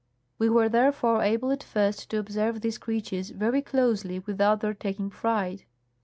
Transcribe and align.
We 0.39 0.49
were, 0.49 0.67
therefore, 0.67 1.21
able 1.21 1.51
at 1.51 1.61
first 1.61 2.09
to 2.09 2.17
observe 2.17 2.61
these 2.61 2.79
creatures 2.79 3.29
very 3.29 3.61
closely 3.61 4.17
without 4.17 4.61
their 4.61 4.73
taking 4.73 5.11
fright. 5.11 5.65